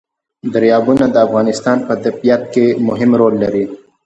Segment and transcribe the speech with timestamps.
[0.53, 3.65] دریابونه د افغانستان په طبیعت کې مهم رول لري.